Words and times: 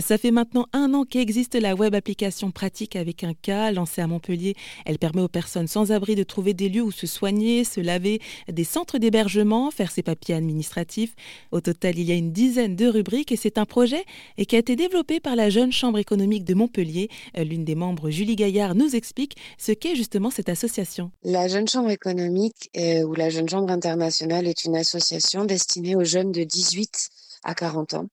Ça 0.00 0.18
fait 0.18 0.30
maintenant 0.30 0.66
un 0.72 0.92
an 0.94 1.04
qu'existe 1.04 1.54
la 1.54 1.74
web 1.74 1.94
application 1.94 2.50
pratique 2.50 2.96
avec 2.96 3.24
un 3.24 3.34
cas 3.34 3.70
lancée 3.70 4.00
à 4.00 4.06
Montpellier. 4.06 4.54
Elle 4.84 4.98
permet 4.98 5.22
aux 5.22 5.28
personnes 5.28 5.68
sans 5.68 5.92
abri 5.92 6.14
de 6.14 6.22
trouver 6.22 6.54
des 6.54 6.68
lieux 6.68 6.82
où 6.82 6.90
se 6.90 7.06
soigner, 7.06 7.64
se 7.64 7.80
laver, 7.80 8.20
des 8.50 8.64
centres 8.64 8.98
d'hébergement, 8.98 9.70
faire 9.70 9.90
ses 9.90 10.02
papiers 10.02 10.34
administratifs. 10.34 11.14
Au 11.50 11.60
total, 11.60 11.98
il 11.98 12.04
y 12.04 12.12
a 12.12 12.14
une 12.14 12.32
dizaine 12.32 12.76
de 12.76 12.86
rubriques 12.86 13.32
et 13.32 13.36
c'est 13.36 13.58
un 13.58 13.64
projet 13.64 14.04
qui 14.48 14.56
a 14.56 14.58
été 14.58 14.76
développé 14.76 15.20
par 15.20 15.36
la 15.36 15.50
Jeune 15.50 15.72
Chambre 15.72 15.98
économique 15.98 16.44
de 16.44 16.54
Montpellier. 16.54 17.08
L'une 17.36 17.64
des 17.64 17.74
membres, 17.74 18.10
Julie 18.10 18.36
Gaillard, 18.36 18.74
nous 18.74 18.96
explique 18.96 19.36
ce 19.56 19.72
qu'est 19.72 19.94
justement 19.94 20.30
cette 20.30 20.48
association. 20.48 21.10
La 21.22 21.48
Jeune 21.48 21.68
Chambre 21.68 21.90
économique 21.90 22.70
euh, 22.76 23.02
ou 23.02 23.14
la 23.14 23.30
Jeune 23.30 23.48
Chambre 23.48 23.70
internationale 23.70 24.46
est 24.46 24.64
une 24.64 24.76
association 24.76 25.44
destinée 25.44 25.96
aux 25.96 26.04
jeunes 26.04 26.32
de 26.32 26.44
18 26.44 27.10
à 27.46 27.54
40 27.54 27.94
ans. 27.94 28.08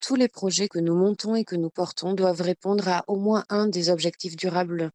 Tous 0.00 0.14
les 0.14 0.28
projets 0.28 0.68
que 0.68 0.78
nous 0.78 0.94
montons 0.94 1.34
et 1.34 1.44
que 1.44 1.56
nous 1.56 1.70
portons 1.70 2.14
doivent 2.14 2.40
répondre 2.40 2.88
à 2.88 3.04
au 3.08 3.16
moins 3.16 3.44
un 3.48 3.66
des 3.66 3.90
objectifs 3.90 4.36
durables 4.36 4.92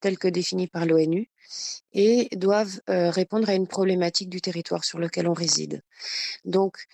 tels 0.00 0.18
que 0.18 0.26
définis 0.26 0.66
par 0.66 0.86
l'ONU 0.86 1.28
et 1.92 2.28
doivent 2.32 2.80
euh, 2.88 3.10
répondre 3.10 3.50
à 3.50 3.54
une 3.54 3.66
problématique 3.66 4.30
du 4.30 4.40
territoire 4.40 4.84
sur 4.84 4.98
lequel 4.98 5.28
on 5.28 5.34
réside. 5.34 5.82
Donc, 6.46 6.86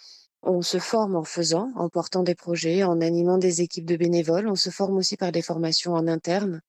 on 0.42 0.62
se 0.62 0.78
forme 0.78 1.14
en 1.14 1.24
faisant, 1.24 1.70
en 1.76 1.88
portant 1.88 2.24
des 2.24 2.34
projets, 2.34 2.82
en 2.82 3.00
animant 3.00 3.38
des 3.38 3.62
équipes 3.62 3.86
de 3.86 3.96
bénévoles. 3.96 4.48
On 4.48 4.56
se 4.56 4.70
forme 4.70 4.96
aussi 4.96 5.16
par 5.16 5.30
des 5.30 5.42
formations 5.42 5.94
en 5.94 6.08
interne 6.08 6.60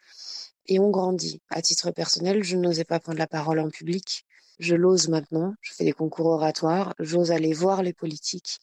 et 0.67 0.79
on 0.79 0.91
grandit. 0.91 1.41
À 1.49 1.63
titre 1.63 1.89
personnel, 1.91 2.43
je 2.43 2.57
n'osais 2.57 2.85
pas 2.85 2.99
prendre 2.99 3.17
la 3.17 3.27
parole 3.27 3.59
en 3.59 3.69
public. 3.69 4.25
Je 4.59 4.75
l'ose 4.75 5.07
maintenant. 5.07 5.53
Je 5.61 5.73
fais 5.73 5.85
des 5.85 5.93
concours 5.93 6.27
oratoires. 6.27 6.93
J'ose 6.99 7.31
aller 7.31 7.53
voir 7.53 7.83
les 7.83 7.93
politiques 7.93 8.59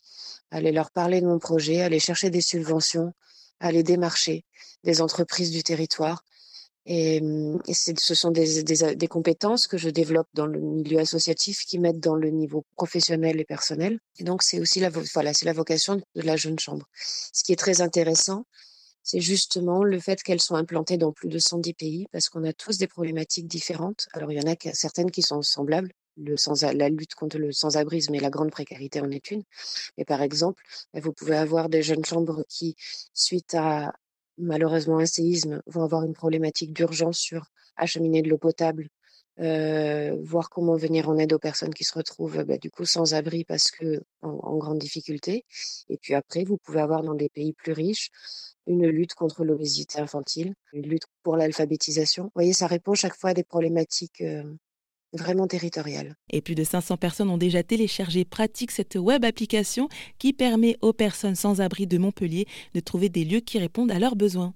aller 0.54 0.72
leur 0.72 0.90
parler 0.90 1.20
de 1.20 1.26
mon 1.26 1.38
projet, 1.38 1.82
aller 1.82 1.98
chercher 1.98 2.30
des 2.30 2.40
subventions, 2.40 3.12
aller 3.60 3.82
démarcher 3.82 4.44
des 4.84 5.00
entreprises 5.00 5.50
du 5.50 5.62
territoire. 5.62 6.24
Et, 6.86 7.20
mmh, 7.20 7.60
ce 7.72 8.14
sont 8.14 8.30
des, 8.30 9.08
compétences 9.08 9.66
que 9.66 9.78
je 9.78 9.88
développe 9.88 10.28
dans 10.34 10.46
le 10.46 10.60
milieu 10.60 10.98
associatif 10.98 11.64
qui 11.64 11.78
m'aident 11.78 12.00
dans 12.00 12.14
le 12.14 12.30
niveau 12.30 12.64
professionnel 12.76 13.40
et 13.40 13.44
personnel. 13.44 13.98
Et 14.18 14.24
donc, 14.24 14.42
c'est 14.42 14.60
aussi 14.60 14.80
la, 14.80 14.90
voilà, 14.90 15.32
c'est 15.32 15.46
la 15.46 15.54
vocation 15.54 15.96
de 15.96 16.22
la 16.22 16.36
Jeune 16.36 16.58
Chambre. 16.58 16.86
Ce 17.32 17.42
qui 17.42 17.52
est 17.52 17.56
très 17.56 17.80
intéressant, 17.80 18.44
c'est 19.04 19.20
justement 19.20 19.84
le 19.84 20.00
fait 20.00 20.22
qu'elles 20.22 20.40
sont 20.40 20.56
implantées 20.56 20.96
dans 20.96 21.12
plus 21.12 21.28
de 21.28 21.38
110 21.38 21.74
pays 21.74 22.06
parce 22.10 22.28
qu'on 22.28 22.42
a 22.44 22.52
tous 22.52 22.78
des 22.78 22.88
problématiques 22.88 23.46
différentes. 23.46 24.08
Alors, 24.14 24.32
il 24.32 24.36
y 24.36 24.40
en 24.40 24.50
a 24.50 24.56
certaines 24.72 25.10
qui 25.10 25.22
sont 25.22 25.42
semblables, 25.42 25.92
la 26.16 26.88
lutte 26.88 27.14
contre 27.14 27.38
le 27.38 27.52
sans-abrisme 27.52 28.14
et 28.14 28.20
la 28.20 28.30
grande 28.30 28.50
précarité 28.50 29.00
en 29.00 29.10
est 29.10 29.30
une. 29.30 29.42
Mais 29.98 30.04
par 30.04 30.22
exemple, 30.22 30.62
bah, 30.92 31.00
vous 31.00 31.12
pouvez 31.12 31.36
avoir 31.36 31.68
des 31.68 31.82
jeunes 31.82 32.04
chambres 32.04 32.44
qui, 32.48 32.76
suite 33.12 33.54
à 33.54 33.92
malheureusement 34.38 34.98
un 34.98 35.06
séisme, 35.06 35.62
vont 35.66 35.82
avoir 35.82 36.02
une 36.02 36.14
problématique 36.14 36.72
d'urgence 36.72 37.18
sur 37.18 37.50
acheminer 37.76 38.22
de 38.22 38.30
l'eau 38.30 38.38
potable, 38.38 38.88
euh, 39.40 40.16
voir 40.22 40.48
comment 40.48 40.76
venir 40.76 41.08
en 41.08 41.18
aide 41.18 41.32
aux 41.32 41.38
personnes 41.38 41.74
qui 41.74 41.84
se 41.84 41.94
retrouvent 41.94 42.44
bah, 42.44 42.56
du 42.56 42.70
coup 42.70 42.84
sans 42.84 43.14
abri 43.14 43.44
parce 43.44 43.70
que 43.70 44.02
en, 44.22 44.56
grande 44.56 44.78
difficulté. 44.78 45.44
Et 45.88 45.96
puis 45.96 46.14
après, 46.14 46.44
vous 46.44 46.56
pouvez 46.56 46.80
avoir 46.80 47.02
dans 47.02 47.14
des 47.14 47.28
pays 47.28 47.52
plus 47.52 47.72
riches 47.72 48.10
une 48.66 48.86
lutte 48.86 49.14
contre 49.14 49.44
l'obésité 49.44 49.98
infantile, 49.98 50.54
une 50.72 50.86
lutte 50.86 51.04
pour 51.22 51.36
l'alphabétisation. 51.36 52.24
Vous 52.24 52.30
voyez, 52.34 52.52
ça 52.52 52.66
répond 52.66 52.94
chaque 52.94 53.16
fois 53.16 53.30
à 53.30 53.34
des 53.34 53.44
problématiques 53.44 54.20
euh, 54.20 54.42
vraiment 55.12 55.46
territorial. 55.46 56.16
Et 56.30 56.40
plus 56.40 56.54
de 56.54 56.64
500 56.64 56.96
personnes 56.96 57.30
ont 57.30 57.38
déjà 57.38 57.62
téléchargé 57.62 58.24
pratique 58.24 58.70
cette 58.70 58.94
web 58.94 59.24
application 59.24 59.88
qui 60.18 60.32
permet 60.32 60.76
aux 60.80 60.92
personnes 60.92 61.36
sans 61.36 61.60
abri 61.60 61.86
de 61.86 61.98
Montpellier 61.98 62.46
de 62.74 62.80
trouver 62.80 63.08
des 63.08 63.24
lieux 63.24 63.40
qui 63.40 63.58
répondent 63.58 63.90
à 63.90 63.98
leurs 63.98 64.16
besoins. 64.16 64.54